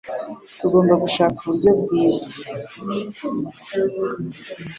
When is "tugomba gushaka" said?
0.59-1.37